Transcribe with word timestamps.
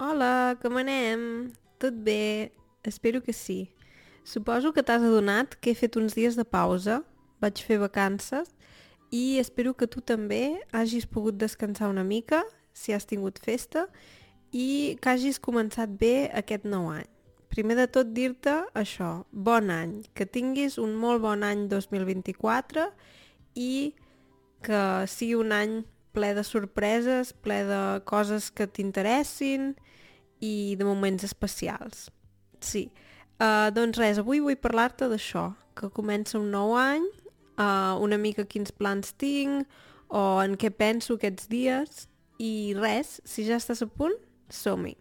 Hola, 0.00 0.56
com 0.62 0.78
anem? 0.80 1.52
Tot 1.76 1.92
bé? 1.92 2.52
Espero 2.82 3.20
que 3.20 3.34
sí. 3.34 3.68
Suposo 4.24 4.72
que 4.72 4.80
t'has 4.80 5.02
adonat 5.04 5.58
que 5.60 5.74
he 5.74 5.76
fet 5.76 5.98
uns 6.00 6.14
dies 6.16 6.38
de 6.38 6.46
pausa, 6.48 7.02
vaig 7.36 7.60
fer 7.60 7.76
vacances 7.82 8.48
i 9.12 9.36
espero 9.36 9.74
que 9.76 9.84
tu 9.84 10.00
també 10.00 10.56
hagis 10.72 11.04
pogut 11.04 11.36
descansar 11.36 11.90
una 11.92 12.00
mica, 12.00 12.40
si 12.72 12.96
has 12.96 13.04
tingut 13.04 13.42
festa, 13.44 13.90
i 14.56 14.96
que 15.04 15.12
hagis 15.12 15.36
començat 15.36 15.92
bé 16.00 16.30
aquest 16.32 16.64
nou 16.64 16.88
any. 16.94 17.04
Primer 17.52 17.76
de 17.82 17.88
tot 17.92 18.16
dir-te 18.16 18.56
això, 18.72 19.26
bon 19.30 19.68
any, 19.68 19.98
que 20.16 20.24
tinguis 20.24 20.80
un 20.80 20.96
molt 20.96 21.20
bon 21.20 21.44
any 21.44 21.68
2024 21.68 22.88
i 23.52 23.92
que 24.64 24.82
sigui 25.04 25.36
un 25.44 25.52
any 25.52 25.82
ple 26.16 26.32
de 26.32 26.48
sorpreses, 26.48 27.36
ple 27.44 27.66
de 27.68 27.84
coses 28.08 28.48
que 28.48 28.64
t'interessin 28.64 29.74
i 30.40 30.76
de 30.78 30.84
moments 30.84 31.24
especials. 31.24 32.08
Sí, 32.60 32.88
uh, 33.40 33.68
doncs 33.74 34.00
res, 34.00 34.20
avui 34.20 34.42
vull 34.44 34.58
parlar-te 34.60 35.08
d'això, 35.10 35.50
que 35.76 35.92
comença 35.96 36.38
un 36.38 36.50
nou 36.52 36.74
any, 36.76 37.06
uh, 37.56 37.96
una 38.02 38.18
mica 38.20 38.44
quins 38.48 38.72
plans 38.72 39.14
tinc 39.20 39.68
o 40.10 40.40
en 40.42 40.56
què 40.60 40.72
penso 40.74 41.16
aquests 41.16 41.48
dies 41.50 42.06
i 42.40 42.74
res, 42.76 43.20
si 43.24 43.46
ja 43.46 43.60
estàs 43.60 43.84
a 43.84 43.88
punt, 43.88 44.16
som-hi. 44.50 44.96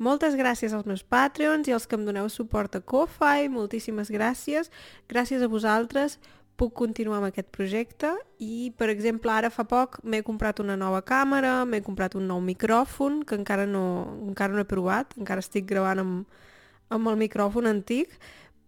Moltes 0.00 0.32
gràcies 0.32 0.72
als 0.72 0.86
meus 0.88 1.02
Patreons 1.04 1.68
i 1.68 1.74
als 1.76 1.84
que 1.84 1.98
em 1.98 2.06
doneu 2.06 2.30
suport 2.32 2.72
a 2.78 2.80
Ko-Fi, 2.80 3.50
moltíssimes 3.52 4.08
gràcies. 4.08 4.70
Gràcies 5.12 5.44
a 5.44 5.48
vosaltres. 5.52 6.16
Puc 6.56 6.72
continuar 6.76 7.18
amb 7.18 7.28
aquest 7.28 7.50
projecte. 7.52 8.14
I, 8.40 8.72
per 8.80 8.88
exemple, 8.88 9.28
ara 9.32 9.50
fa 9.52 9.66
poc 9.68 9.98
m'he 10.00 10.22
comprat 10.24 10.62
una 10.64 10.78
nova 10.80 11.02
càmera, 11.04 11.66
m'he 11.68 11.82
comprat 11.84 12.16
un 12.16 12.24
nou 12.32 12.40
micròfon, 12.40 13.20
que 13.28 13.36
encara 13.36 13.66
no, 13.68 13.84
encara 14.30 14.56
no 14.56 14.64
he 14.64 14.68
provat, 14.68 15.12
encara 15.20 15.44
estic 15.44 15.68
gravant 15.68 16.00
amb, 16.00 16.40
amb 16.88 17.12
el 17.12 17.20
micròfon 17.20 17.68
antic, 17.68 18.16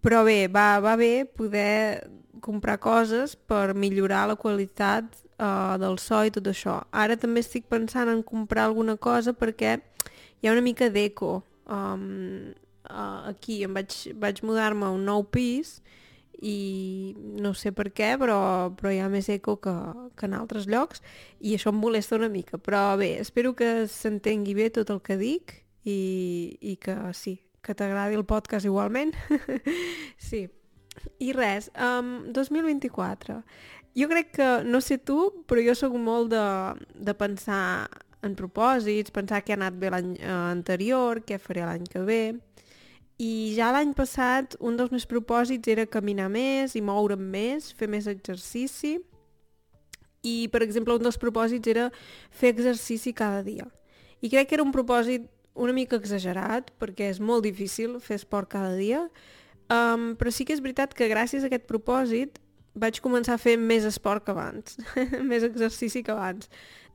però 0.05 0.21
bé, 0.29 0.51
va, 0.53 0.83
va 0.85 0.99
bé 1.01 1.25
poder 1.25 2.11
comprar 2.45 2.77
coses 2.77 3.37
per 3.37 3.73
millorar 3.73 4.27
la 4.29 4.37
qualitat 4.37 5.09
uh, 5.39 5.79
del 5.81 5.97
so 5.97 6.21
i 6.27 6.33
tot 6.35 6.49
això. 6.53 6.83
Ara 6.93 7.17
també 7.17 7.41
estic 7.41 7.69
pensant 7.73 8.11
en 8.13 8.21
comprar 8.27 8.67
alguna 8.69 8.99
cosa 9.01 9.33
perquè 9.33 9.79
hi 10.43 10.49
ha 10.49 10.53
una 10.53 10.65
mica 10.65 10.91
d'eco. 10.91 11.43
Um, 11.71 12.53
uh, 12.91 13.31
aquí 13.31 13.63
em 13.63 13.75
vaig, 13.75 13.95
vaig 14.19 14.43
mudar-me 14.43 14.89
a 14.89 14.95
un 14.95 15.07
nou 15.07 15.23
pis 15.31 15.79
i 16.43 17.15
no 17.39 17.53
sé 17.55 17.71
per 17.71 17.93
què, 17.95 18.17
però, 18.19 18.73
però 18.75 18.91
hi 18.91 18.99
ha 18.99 19.11
més 19.13 19.29
eco 19.31 19.55
que, 19.63 19.75
que 20.19 20.27
en 20.27 20.35
altres 20.35 20.67
llocs 20.67 21.03
i 21.39 21.55
això 21.55 21.71
em 21.71 21.79
molesta 21.79 22.19
una 22.19 22.31
mica. 22.33 22.59
Però 22.59 22.97
bé, 22.99 23.15
espero 23.23 23.55
que 23.55 23.87
s'entengui 23.87 24.57
bé 24.59 24.69
tot 24.75 24.91
el 24.91 24.99
que 25.07 25.19
dic 25.21 25.61
i, 25.87 26.59
i 26.59 26.75
que 26.83 26.99
sí, 27.15 27.39
que 27.63 27.79
t'agradi 27.79 28.19
el 28.19 28.27
podcast 28.27 28.67
igualment. 28.67 29.15
sí. 30.31 30.49
I 31.23 31.31
res, 31.33 31.71
um, 31.79 32.33
2024. 32.35 33.39
Jo 33.97 34.09
crec 34.11 34.33
que, 34.35 34.49
no 34.67 34.81
sé 34.83 34.99
tu, 34.99 35.31
però 35.47 35.63
jo 35.65 35.77
sóc 35.79 35.95
molt 36.01 36.33
de, 36.33 36.45
de 37.07 37.15
pensar 37.17 37.87
en 38.23 38.37
propòsits, 38.39 39.13
pensar 39.15 39.43
què 39.43 39.55
ha 39.55 39.59
anat 39.61 39.77
bé 39.79 39.91
l'any 39.93 40.15
eh, 40.19 40.31
anterior, 40.31 41.23
què 41.27 41.39
faré 41.43 41.67
l'any 41.67 41.87
que 41.91 42.03
ve. 42.07 42.23
I 43.23 43.53
ja 43.57 43.71
l'any 43.75 43.93
passat 43.95 44.57
un 44.61 44.79
dels 44.79 44.91
meus 44.95 45.07
propòsits 45.07 45.71
era 45.71 45.87
caminar 45.87 46.31
més 46.33 46.77
i 46.79 46.83
moure'm 46.83 47.23
més, 47.35 47.71
fer 47.77 47.91
més 47.91 48.09
exercici. 48.11 48.97
I, 50.23 50.49
per 50.55 50.63
exemple, 50.63 50.95
un 50.95 51.03
dels 51.03 51.19
propòsits 51.19 51.71
era 51.71 51.89
fer 52.31 52.55
exercici 52.55 53.13
cada 53.13 53.43
dia. 53.43 53.67
I 54.23 54.31
crec 54.31 54.49
que 54.49 54.59
era 54.59 54.67
un 54.67 54.75
propòsit 54.75 55.27
una 55.55 55.73
mica 55.77 55.99
exagerat, 56.01 56.71
perquè 56.81 57.11
és 57.13 57.21
molt 57.21 57.45
difícil 57.45 57.99
fer 58.01 58.17
esport 58.21 58.49
cada 58.53 58.73
dia, 58.79 59.03
um, 59.69 60.13
però 60.17 60.33
sí 60.33 60.47
que 60.49 60.55
és 60.57 60.63
veritat 60.65 60.95
que 60.97 61.11
gràcies 61.11 61.45
a 61.45 61.51
aquest 61.51 61.67
propòsit 61.69 62.39
vaig 62.73 63.03
començar 63.05 63.37
a 63.37 63.43
fer 63.43 63.59
més 63.61 63.85
esport 63.85 64.25
que 64.25 64.33
abans, 64.33 64.79
més 65.31 65.45
exercici 65.45 66.03
que 66.03 66.15
abans. 66.15 66.49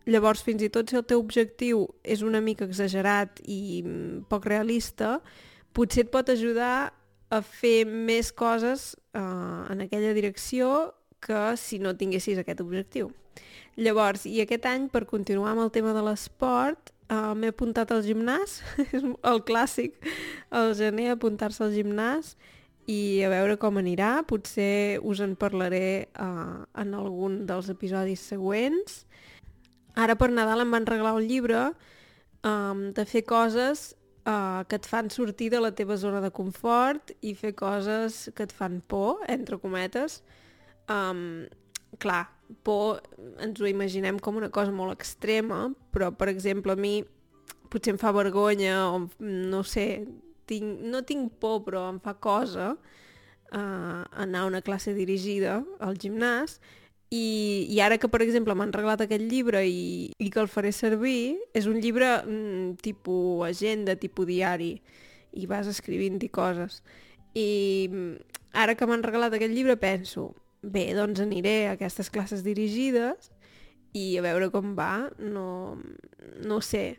Llavors, 0.07 0.39
fins 0.45 0.63
i 0.63 0.69
tot 0.71 0.87
si 0.87 0.95
el 0.95 1.03
teu 1.03 1.19
objectiu 1.19 1.83
és 2.07 2.23
una 2.23 2.39
mica 2.43 2.63
exagerat 2.63 3.41
i 3.43 3.83
mm, 3.83 4.23
poc 4.31 4.47
realista, 4.47 5.17
potser 5.75 6.05
et 6.05 6.13
pot 6.13 6.29
ajudar 6.31 6.93
a 7.27 7.41
fer 7.43 7.81
més 7.83 8.31
coses 8.31 8.93
uh, 9.11 9.67
en 9.67 9.83
aquella 9.83 10.13
direcció 10.15 10.93
que 11.19 11.57
si 11.59 11.81
no 11.83 11.97
tinguessis 11.99 12.39
aquest 12.39 12.63
objectiu. 12.63 13.11
Llavors, 13.75 14.23
i 14.25 14.39
aquest 14.41 14.65
any, 14.69 14.87
per 14.89 15.03
continuar 15.09 15.51
amb 15.51 15.65
el 15.65 15.73
tema 15.75 15.91
de 15.93 16.05
l'esport, 16.05 16.93
uh, 17.11 17.33
m'he 17.35 17.51
apuntat 17.51 17.91
al 17.91 18.05
gimnàs, 18.05 18.61
és 18.95 19.03
el 19.03 19.43
clàssic, 19.43 19.99
al 20.55 20.71
gener 20.79 21.11
apuntar-se 21.13 21.65
al 21.65 21.75
gimnàs 21.75 22.37
i 22.87 23.19
a 23.27 23.33
veure 23.33 23.59
com 23.59 23.75
anirà. 23.83 24.21
Potser 24.23 25.03
us 25.03 25.19
en 25.19 25.35
parlaré 25.35 26.07
uh, 26.15 26.63
en 26.79 26.95
algun 26.95 27.41
dels 27.49 27.67
episodis 27.75 28.23
següents 28.23 29.03
Ara 29.97 30.15
per 30.15 30.29
Nadal 30.29 30.61
em 30.61 30.73
van 30.73 30.85
regalar 30.85 31.15
un 31.17 31.25
llibre 31.25 31.61
um, 32.45 32.89
de 32.93 33.05
fer 33.09 33.23
coses 33.25 33.95
uh, 34.29 34.61
que 34.69 34.77
et 34.77 34.85
fan 34.85 35.09
sortir 35.09 35.49
de 35.49 35.61
la 35.63 35.73
teva 35.73 35.97
zona 35.97 36.21
de 36.21 36.29
confort 36.29 37.13
i 37.25 37.33
fer 37.33 37.55
coses 37.57 38.27
que 38.37 38.45
et 38.45 38.53
fan 38.53 38.79
por, 38.85 39.23
entre 39.31 39.57
cometes. 39.57 40.21
Um, 40.85 41.47
clar, 41.97 42.27
por 42.63 43.01
ens 43.43 43.59
ho 43.59 43.67
imaginem 43.67 44.19
com 44.21 44.37
una 44.37 44.51
cosa 44.53 44.71
molt 44.71 44.93
extrema, 44.93 45.65
però 45.91 46.11
per 46.13 46.29
exemple 46.29 46.77
a 46.77 46.79
mi 46.79 47.01
potser 47.71 47.95
em 47.95 47.99
fa 47.99 48.13
vergonya 48.15 48.77
o 48.93 49.07
no 49.19 49.63
sé, 49.65 50.05
tinc, 50.47 50.83
no 50.85 51.01
tinc 51.03 51.33
por 51.41 51.63
però 51.65 51.87
em 51.91 51.97
fa 52.03 52.13
cosa 52.21 52.75
uh, 52.77 54.03
anar 54.13 54.45
a 54.45 54.51
una 54.51 54.61
classe 54.61 54.93
dirigida 54.95 55.63
al 55.83 55.99
gimnàs 55.99 56.61
i, 57.09 57.67
I 57.71 57.79
ara 57.79 57.97
que, 57.97 58.09
per 58.11 58.19
exemple, 58.25 58.55
m'han 58.57 58.73
regalat 58.75 59.05
aquest 59.05 59.23
llibre 59.31 59.61
i, 59.63 60.09
i 60.19 60.29
que 60.31 60.41
el 60.43 60.49
faré 60.51 60.73
servir, 60.75 61.37
és 61.55 61.67
un 61.69 61.79
llibre 61.79 62.09
mm, 62.19 62.81
tipus 62.83 63.45
agenda, 63.47 63.95
tipus 63.95 64.27
diari, 64.27 64.73
i 65.37 65.47
vas 65.47 65.69
escrivint-hi 65.71 66.27
coses. 66.33 66.81
I 67.31 67.47
mm, 67.87 68.41
ara 68.59 68.75
que 68.75 68.89
m'han 68.89 69.05
regalat 69.05 69.37
aquest 69.37 69.55
llibre 69.55 69.77
penso, 69.79 70.33
bé, 70.61 70.89
doncs 70.97 71.23
aniré 71.23 71.67
a 71.67 71.77
aquestes 71.77 72.11
classes 72.11 72.43
dirigides 72.43 73.31
i 73.95 74.17
a 74.19 74.25
veure 74.25 74.51
com 74.51 74.75
va, 74.75 75.07
no, 75.19 75.77
no 76.43 76.59
sé. 76.59 76.97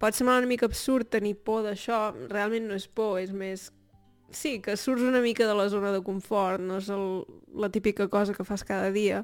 Pot 0.00 0.16
semblar 0.16 0.40
una 0.40 0.50
mica 0.50 0.66
absurd 0.66 1.12
tenir 1.12 1.36
por 1.44 1.66
d'això, 1.66 2.08
realment 2.32 2.64
no 2.70 2.80
és 2.80 2.88
por, 2.88 3.20
és 3.20 3.30
més 3.36 3.68
sí, 4.36 4.58
que 4.60 4.76
surts 4.76 5.02
una 5.02 5.20
mica 5.20 5.46
de 5.46 5.54
la 5.54 5.68
zona 5.68 5.92
de 5.92 6.02
confort, 6.04 6.62
no 6.62 6.78
és 6.80 6.90
el, 6.92 7.24
la 7.54 7.70
típica 7.72 8.08
cosa 8.08 8.34
que 8.34 8.46
fas 8.46 8.64
cada 8.66 8.90
dia, 8.94 9.22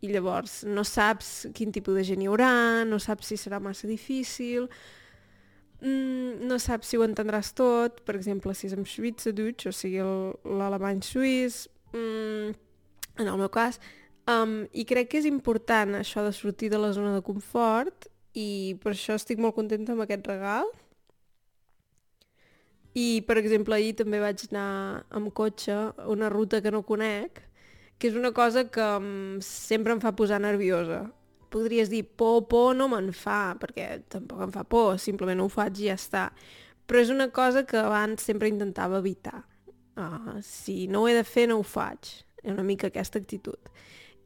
i 0.00 0.08
llavors 0.08 0.62
no 0.64 0.84
saps 0.86 1.50
quin 1.56 1.72
tipus 1.72 1.98
de 1.98 2.04
gent 2.08 2.22
hi 2.24 2.28
haurà, 2.30 2.84
no 2.88 2.98
saps 3.02 3.32
si 3.32 3.38
serà 3.40 3.60
massa 3.60 3.88
difícil, 3.88 4.68
mm, 5.82 6.46
no 6.48 6.58
saps 6.58 6.90
si 6.90 6.98
ho 6.98 7.04
entendràs 7.04 7.52
tot, 7.56 8.00
per 8.06 8.16
exemple, 8.16 8.54
si 8.54 8.68
és 8.70 8.76
amb 8.76 8.88
Schweizerdeutsch, 8.88 9.68
o 9.68 9.74
sigui 9.76 10.00
l'alemany 10.44 11.02
suís, 11.04 11.66
mm, 11.92 12.54
en 13.20 13.26
el 13.26 13.36
meu 13.36 13.50
cas, 13.52 13.80
um, 14.26 14.64
i 14.72 14.86
crec 14.88 15.10
que 15.10 15.20
és 15.20 15.28
important 15.28 15.98
això 15.98 16.24
de 16.24 16.32
sortir 16.32 16.70
de 16.70 16.78
la 16.80 16.92
zona 16.96 17.14
de 17.14 17.22
confort, 17.22 18.08
i 18.34 18.78
per 18.82 18.94
això 18.94 19.16
estic 19.18 19.40
molt 19.42 19.56
contenta 19.56 19.92
amb 19.92 20.06
aquest 20.06 20.26
regal, 20.30 20.70
i, 22.94 23.22
per 23.26 23.38
exemple, 23.38 23.76
ahir 23.76 23.94
també 24.00 24.18
vaig 24.22 24.42
anar 24.50 25.04
amb 25.14 25.30
cotxe 25.34 25.74
a 25.74 26.08
una 26.10 26.30
ruta 26.32 26.60
que 26.62 26.72
no 26.74 26.82
conec, 26.86 27.42
que 28.00 28.08
és 28.08 28.16
una 28.16 28.32
cosa 28.34 28.64
que 28.72 28.86
sempre 29.44 29.94
em 29.94 30.00
fa 30.02 30.14
posar 30.16 30.40
nerviosa. 30.42 31.04
Podries 31.50 31.90
dir, 31.90 32.02
por, 32.04 32.46
por 32.48 32.74
no 32.74 32.88
me'n 32.90 33.12
fa, 33.14 33.54
perquè 33.60 34.00
tampoc 34.10 34.42
em 34.46 34.54
fa 34.54 34.64
por, 34.64 34.98
simplement 35.02 35.42
ho 35.42 35.48
faig 35.52 35.82
i 35.82 35.90
ja 35.90 35.98
està. 35.98 36.24
Però 36.86 36.98
és 37.02 37.12
una 37.14 37.28
cosa 37.30 37.62
que 37.66 37.78
abans 37.78 38.24
sempre 38.26 38.50
intentava 38.50 38.98
evitar. 38.98 39.44
Uh, 39.94 40.40
si 40.42 40.86
no 40.88 41.04
ho 41.04 41.10
he 41.10 41.14
de 41.14 41.26
fer, 41.26 41.46
no 41.50 41.60
ho 41.60 41.66
faig. 41.66 42.10
És 42.42 42.50
una 42.50 42.64
mica 42.66 42.88
aquesta 42.88 43.20
actitud. 43.20 43.70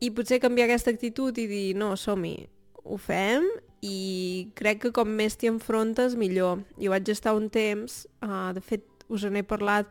I 0.00 0.12
potser 0.15 0.41
canviar 0.41 0.69
aquesta 0.69 0.93
actitud 0.94 1.37
i 1.41 1.49
dir, 1.50 1.67
no, 1.77 1.93
som-hi, 1.99 2.37
ho 2.85 2.97
fem 3.00 3.44
i 3.85 4.49
crec 4.57 4.81
que 4.87 4.93
com 4.97 5.11
més 5.13 5.37
t'hi 5.37 5.51
enfrontes, 5.53 6.17
millor. 6.17 6.63
Jo 6.81 6.93
vaig 6.95 7.09
estar 7.13 7.35
un 7.37 7.51
temps, 7.53 8.05
uh, 8.25 8.53
de 8.57 8.63
fet, 8.65 8.85
us 9.13 9.27
en 9.29 9.37
he 9.37 9.45
parlat, 9.45 9.91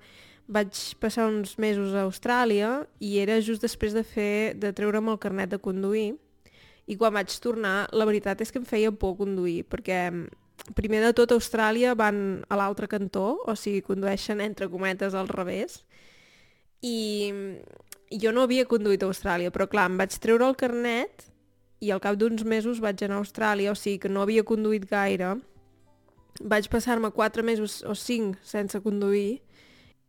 vaig 0.50 0.74
passar 1.00 1.28
uns 1.30 1.56
mesos 1.62 1.94
a 1.94 2.04
Austràlia 2.08 2.84
i 3.00 3.20
era 3.22 3.40
just 3.42 3.62
després 3.64 3.94
de 3.96 4.04
fer 4.04 4.56
de 4.60 4.74
treure'm 4.76 5.14
el 5.14 5.20
carnet 5.22 5.54
de 5.54 5.62
conduir 5.62 6.16
i 6.90 6.98
quan 7.00 7.14
vaig 7.16 7.32
tornar, 7.40 7.88
la 7.96 8.08
veritat 8.10 8.42
és 8.44 8.52
que 8.52 8.60
em 8.60 8.68
feia 8.68 8.92
por 8.92 9.16
conduir, 9.16 9.64
perquè 9.72 10.10
primer 10.76 11.00
de 11.04 11.14
tot 11.16 11.32
a 11.32 11.38
Austràlia 11.40 11.94
van 11.96 12.44
a 12.52 12.58
l'altre 12.60 12.90
cantó, 12.92 13.38
o 13.48 13.56
sigui, 13.56 13.84
condueixen 13.86 14.42
entre 14.44 14.68
cometes 14.72 15.16
al 15.16 15.30
revés, 15.32 15.84
i 16.84 17.32
jo 18.20 18.34
no 18.36 18.44
havia 18.44 18.68
conduït 18.68 19.04
a 19.04 19.08
Austràlia, 19.08 19.54
però 19.56 19.70
clar, 19.72 19.88
em 19.88 20.02
vaig 20.02 20.18
treure 20.20 20.50
el 20.50 20.60
carnet 20.60 21.30
i 21.84 21.92
al 21.92 22.00
cap 22.04 22.16
d'uns 22.20 22.46
mesos 22.48 22.80
vaig 22.84 23.02
anar 23.04 23.20
a 23.20 23.24
Austràlia, 23.24 23.74
o 23.74 23.76
sigui 23.76 24.00
que 24.00 24.12
no 24.12 24.24
havia 24.24 24.46
conduït 24.48 24.86
gaire. 24.88 25.36
Vaig 26.40 26.70
passar-me 26.72 27.12
4 27.12 27.44
mesos 27.44 27.82
o 27.84 27.96
5 27.96 28.40
sense 28.48 28.80
conduir 28.82 29.42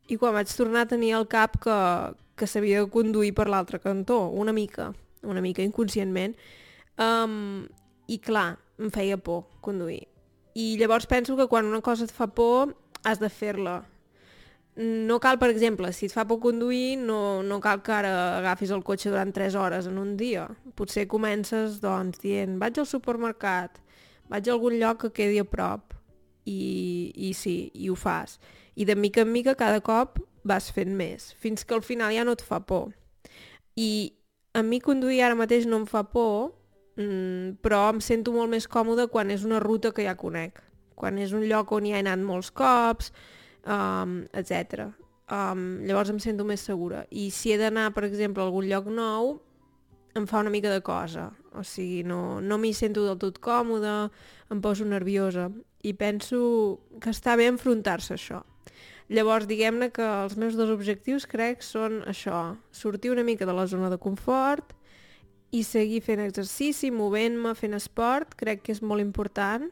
i 0.09 0.19
quan 0.21 0.37
vaig 0.37 0.51
tornar 0.55 0.85
a 0.85 0.91
tenir 0.93 1.15
al 1.17 1.27
cap 1.29 1.59
que, 1.65 1.79
que 2.39 2.47
s'havia 2.47 2.85
de 2.85 2.91
conduir 2.93 3.33
per 3.35 3.49
l'altre 3.51 3.81
cantó, 3.83 4.29
una 4.31 4.53
mica, 4.53 4.93
una 5.23 5.43
mica 5.45 5.65
inconscientment. 5.65 6.37
Um, 7.01 7.67
I 8.07 8.21
clar, 8.21 8.59
em 8.79 8.91
feia 8.93 9.17
por 9.17 9.47
conduir. 9.65 10.05
I 10.55 10.77
llavors 10.79 11.09
penso 11.11 11.37
que 11.37 11.49
quan 11.51 11.67
una 11.67 11.83
cosa 11.83 12.05
et 12.07 12.13
fa 12.15 12.29
por, 12.31 12.77
has 13.03 13.19
de 13.19 13.31
fer-la. 13.33 13.81
No 14.77 15.21
cal, 15.23 15.39
per 15.39 15.53
exemple, 15.53 15.93
si 15.95 16.09
et 16.09 16.15
fa 16.15 16.25
por 16.27 16.41
conduir, 16.43 16.97
no, 16.99 17.45
no 17.47 17.61
cal 17.63 17.83
que 17.87 17.93
ara 17.95 18.15
agafis 18.41 18.73
el 18.75 18.83
cotxe 18.83 19.13
durant 19.13 19.31
3 19.35 19.55
hores 19.55 19.87
en 19.87 20.01
un 20.03 20.17
dia. 20.19 20.49
Potser 20.75 21.07
comences, 21.07 21.79
doncs, 21.83 22.19
dient, 22.25 22.57
vaig 22.59 22.81
al 22.83 22.89
supermercat, 22.91 23.79
vaig 24.33 24.49
a 24.49 24.57
algun 24.57 24.81
lloc 24.81 25.05
que 25.05 25.13
quedi 25.15 25.39
a 25.39 25.47
prop, 25.47 25.95
i, 26.45 27.13
i 27.15 27.33
sí, 27.35 27.71
i 27.75 27.91
ho 27.91 27.95
fas. 27.95 28.39
I 28.75 28.85
de 28.85 28.97
mica 28.97 29.23
en 29.23 29.33
mica 29.33 29.55
cada 29.55 29.81
cop 29.85 30.19
vas 30.45 30.71
fent 30.75 30.93
més, 30.97 31.33
fins 31.41 31.65
que 31.65 31.77
al 31.77 31.85
final 31.87 32.13
ja 32.15 32.25
no 32.27 32.35
et 32.37 32.43
fa 32.45 32.61
por. 32.67 32.93
I 33.79 34.13
a 34.55 34.63
mi 34.63 34.81
conduir 34.83 35.23
ara 35.25 35.39
mateix 35.39 35.67
no 35.67 35.81
em 35.83 35.87
fa 35.87 36.05
por, 36.11 36.53
mm, 36.99 37.63
però 37.65 37.89
em 37.95 38.03
sento 38.05 38.35
molt 38.35 38.53
més 38.53 38.69
còmode 38.71 39.09
quan 39.11 39.31
és 39.31 39.47
una 39.47 39.63
ruta 39.63 39.93
que 39.95 40.05
ja 40.07 40.19
conec, 40.19 40.61
quan 40.95 41.19
és 41.19 41.33
un 41.33 41.47
lloc 41.49 41.73
on 41.73 41.89
ja 41.89 41.97
he 41.99 42.05
anat 42.05 42.23
molts 42.23 42.53
cops, 42.55 43.13
um, 43.67 44.23
etc. 44.33 44.89
Um, 45.31 45.83
llavors 45.89 46.13
em 46.13 46.21
sento 46.21 46.45
més 46.45 46.65
segura. 46.65 47.05
I 47.11 47.31
si 47.33 47.53
he 47.53 47.59
d'anar, 47.61 47.91
per 47.97 48.05
exemple, 48.09 48.43
a 48.43 48.47
algun 48.47 48.69
lloc 48.69 48.89
nou, 48.93 49.39
em 50.15 50.27
fa 50.31 50.41
una 50.45 50.53
mica 50.53 50.71
de 50.71 50.83
cosa. 50.85 51.31
O 51.55 51.65
sigui, 51.67 52.03
no, 52.07 52.41
no 52.41 52.59
m'hi 52.61 52.75
sento 52.77 53.05
del 53.07 53.19
tot 53.19 53.41
còmoda, 53.43 54.11
em 54.53 54.61
poso 54.63 54.87
nerviosa. 54.87 55.49
I 55.85 55.95
penso 55.99 56.81
que 57.01 57.13
està 57.13 57.37
bé 57.37 57.49
enfrontar-se 57.51 58.15
a 58.15 58.19
això. 58.19 58.43
Llavors, 59.13 59.45
diguem-ne 59.45 59.91
que 59.93 60.05
els 60.05 60.39
meus 60.41 60.57
dos 60.57 60.71
objectius 60.73 61.27
crec 61.29 61.61
són 61.63 62.01
això, 62.09 62.55
sortir 62.73 63.13
una 63.13 63.25
mica 63.27 63.45
de 63.45 63.53
la 63.53 63.67
zona 63.69 63.91
de 63.93 63.99
confort 64.01 64.73
i 65.53 65.61
seguir 65.63 66.01
fent 66.03 66.23
exercici, 66.25 66.89
movent-me, 66.91 67.53
fent 67.55 67.77
esport, 67.77 68.33
crec 68.41 68.65
que 68.65 68.73
és 68.73 68.81
molt 68.81 69.05
important 69.05 69.69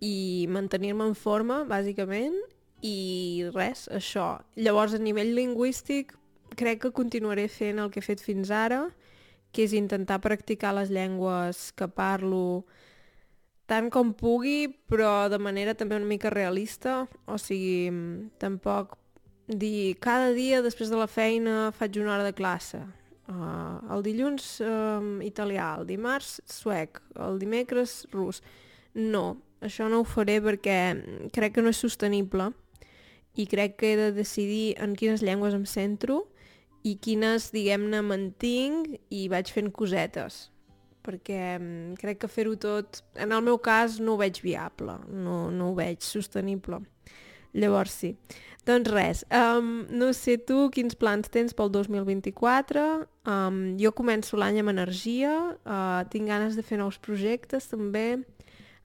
i 0.00 0.48
mantenir-me 0.48 1.04
en 1.10 1.14
forma, 1.14 1.60
bàsicament, 1.68 2.40
i 2.84 3.48
res, 3.54 3.86
això. 3.88 4.38
Llavors, 4.60 4.94
a 4.94 5.00
nivell 5.00 5.32
lingüístic, 5.36 6.12
crec 6.58 6.82
que 6.84 6.94
continuaré 6.94 7.48
fent 7.48 7.80
el 7.80 7.90
que 7.90 8.02
he 8.02 8.04
fet 8.04 8.22
fins 8.22 8.52
ara, 8.52 8.86
que 9.54 9.64
és 9.64 9.74
intentar 9.76 10.20
practicar 10.20 10.74
les 10.76 10.90
llengües 10.92 11.70
que 11.78 11.88
parlo 11.88 12.64
tant 13.70 13.88
com 13.90 14.12
pugui, 14.12 14.68
però 14.90 15.30
de 15.32 15.38
manera 15.40 15.72
també 15.78 15.96
una 15.96 16.10
mica 16.10 16.32
realista, 16.34 17.04
o 17.24 17.38
sigui, 17.40 17.88
tampoc 18.42 18.98
dir 19.48 19.96
cada 20.04 20.34
dia 20.36 20.60
després 20.64 20.92
de 20.92 21.00
la 21.00 21.08
feina 21.08 21.70
faig 21.76 21.96
una 22.00 22.16
hora 22.16 22.28
de 22.28 22.36
classe, 22.36 22.82
Uh, 23.24 23.80
el 23.94 24.02
dilluns 24.04 24.58
uh, 24.60 25.00
italià, 25.24 25.70
el 25.78 25.86
dimarts 25.88 26.42
suec, 26.44 26.98
el 27.24 27.38
dimecres 27.40 28.02
rus. 28.12 28.42
No, 28.92 29.38
això 29.64 29.86
no 29.88 30.02
ho 30.02 30.04
faré 30.04 30.42
perquè 30.44 30.76
crec 31.32 31.54
que 31.56 31.64
no 31.64 31.72
és 31.72 31.80
sostenible 31.80 32.50
i 33.34 33.46
crec 33.50 33.78
que 33.80 33.92
he 33.92 33.98
de 33.98 34.10
decidir 34.14 34.74
en 34.82 34.94
quines 34.98 35.22
llengües 35.22 35.54
em 35.56 35.66
centro 35.66 36.24
i 36.84 36.96
quines, 37.00 37.50
diguem-ne, 37.54 38.02
mantinc 38.04 38.98
i 39.10 39.26
vaig 39.32 39.50
fent 39.52 39.72
cosetes 39.74 40.48
perquè 41.04 41.58
um, 41.60 41.92
crec 42.00 42.22
que 42.22 42.30
fer-ho 42.32 42.56
tot, 42.56 43.02
en 43.20 43.34
el 43.36 43.44
meu 43.44 43.58
cas, 43.62 43.98
no 44.00 44.14
ho 44.14 44.20
veig 44.20 44.40
viable, 44.44 44.96
no, 45.12 45.50
no 45.52 45.70
ho 45.70 45.76
veig 45.76 46.02
sostenible. 46.04 46.80
Llavors 47.54 47.94
sí. 48.00 48.14
Doncs 48.64 48.88
res, 48.88 49.20
um, 49.28 49.84
no 49.92 50.08
sé 50.16 50.38
tu 50.48 50.70
quins 50.72 50.96
plans 50.96 51.28
tens 51.30 51.52
pel 51.54 51.68
2024. 51.70 52.84
Um, 53.28 53.58
jo 53.80 53.92
començo 53.96 54.40
l'any 54.40 54.62
amb 54.62 54.72
energia, 54.72 55.34
uh, 55.68 56.00
tinc 56.10 56.30
ganes 56.32 56.56
de 56.56 56.64
fer 56.64 56.80
nous 56.80 56.96
projectes 57.04 57.68
també. 57.68 58.24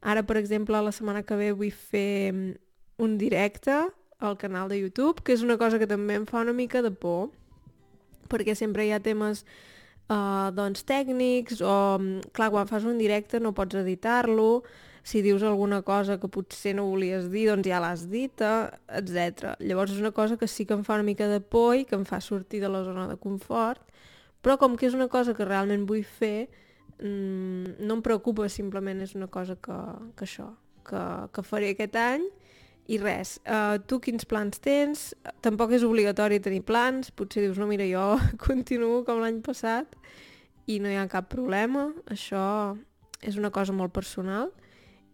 Ara, 0.03 0.23
per 0.27 0.37
exemple, 0.39 0.79
la 0.83 0.93
setmana 0.95 1.23
que 1.23 1.39
ve 1.39 1.53
vull 1.55 1.71
fer 1.71 2.35
un 2.99 3.15
directe 3.19 3.79
al 4.19 4.37
canal 4.37 4.69
de 4.69 4.79
YouTube, 4.79 5.23
que 5.23 5.33
és 5.33 5.43
una 5.43 5.57
cosa 5.57 5.79
que 5.79 5.87
també 5.87 6.17
em 6.19 6.27
fa 6.27 6.43
una 6.43 6.53
mica 6.53 6.83
de 6.83 6.91
por, 6.91 7.29
perquè 8.29 8.55
sempre 8.55 8.85
hi 8.85 8.91
ha 8.93 8.99
temes 9.01 9.45
uh, 10.11 10.51
doncs, 10.55 10.83
tècnics 10.87 11.63
o, 11.63 11.73
clar, 12.35 12.51
quan 12.53 12.69
fas 12.69 12.85
un 12.85 12.99
directe 12.99 13.39
no 13.39 13.55
pots 13.55 13.79
editar-lo, 13.79 14.63
si 15.07 15.23
dius 15.23 15.41
alguna 15.47 15.81
cosa 15.81 16.19
que 16.19 16.27
potser 16.27 16.75
no 16.75 16.85
volies 16.89 17.29
dir, 17.31 17.47
doncs 17.49 17.69
ja 17.71 17.79
l'has 17.81 18.03
dita, 18.11 18.75
etc. 18.99 19.55
Llavors 19.63 19.95
és 19.95 20.01
una 20.03 20.11
cosa 20.13 20.37
que 20.37 20.49
sí 20.51 20.67
que 20.67 20.75
em 20.75 20.83
fa 20.85 20.99
una 20.99 21.07
mica 21.07 21.29
de 21.31 21.39
por 21.39 21.77
i 21.79 21.87
que 21.87 21.95
em 21.97 22.03
fa 22.05 22.19
sortir 22.21 22.59
de 22.61 22.69
la 22.69 22.83
zona 22.83 23.07
de 23.09 23.15
confort, 23.17 23.81
però 24.43 24.59
com 24.59 24.75
que 24.77 24.87
és 24.87 24.97
una 24.97 25.07
cosa 25.07 25.33
que 25.33 25.47
realment 25.47 25.87
vull 25.87 26.03
fer, 26.03 26.49
mmm, 26.99 27.79
no 27.79 27.97
em 27.97 28.03
preocupa, 28.03 28.51
simplement 28.51 28.99
és 29.01 29.15
una 29.15 29.31
cosa 29.31 29.55
que, 29.55 29.79
que 30.19 30.27
això, 30.27 30.51
que, 30.85 31.01
que 31.33 31.47
faré 31.47 31.71
aquest 31.73 31.95
any 31.95 32.27
i 32.89 32.97
res, 32.97 33.35
uh, 33.45 33.77
tu 33.85 33.99
quins 34.01 34.25
plans 34.25 34.61
tens? 34.65 35.11
Tampoc 35.45 35.75
és 35.77 35.85
obligatori 35.85 36.39
tenir 36.41 36.63
plans, 36.65 37.11
potser 37.13 37.43
dius, 37.45 37.59
no, 37.61 37.67
mira, 37.69 37.85
jo 37.85 38.15
continuo 38.47 39.03
com 39.05 39.21
l'any 39.21 39.43
passat 39.45 39.93
i 40.69 40.79
no 40.81 40.89
hi 40.89 40.97
ha 40.97 41.05
cap 41.09 41.29
problema, 41.29 41.89
això 42.09 42.41
és 43.25 43.37
una 43.37 43.53
cosa 43.53 43.75
molt 43.75 43.93
personal. 43.93 44.49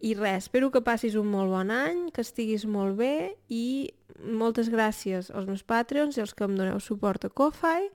I 0.04 0.12
res, 0.16 0.46
espero 0.46 0.70
que 0.72 0.84
passis 0.84 1.16
un 1.16 1.28
molt 1.32 1.52
bon 1.52 1.72
any, 1.72 2.06
que 2.12 2.24
estiguis 2.24 2.66
molt 2.68 2.98
bé 3.00 3.36
i 3.52 3.92
moltes 4.24 4.68
gràcies 4.72 5.30
als 5.32 5.48
meus 5.48 5.64
Patreons 5.64 6.16
i 6.16 6.24
als 6.24 6.36
que 6.36 6.44
em 6.48 6.56
doneu 6.56 6.80
suport 6.80 7.24
a 7.24 7.32
Ko-Fi 7.32 7.88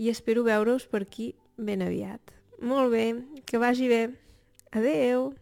i 0.00 0.12
espero 0.12 0.44
veure-us 0.48 0.88
per 0.88 1.04
aquí 1.04 1.34
ben 1.56 1.84
aviat. 1.84 2.36
Molt 2.60 2.92
bé, 2.92 3.10
que 3.44 3.60
vagi 3.60 3.88
bé. 3.92 4.06
Adeu! 4.72 5.34